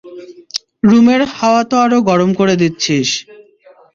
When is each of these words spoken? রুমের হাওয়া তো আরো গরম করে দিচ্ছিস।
রুমের 0.83 1.21
হাওয়া 1.31 1.61
তো 1.69 1.75
আরো 1.85 1.97
গরম 2.09 2.29
করে 2.33 2.53
দিচ্ছিস। 2.61 3.09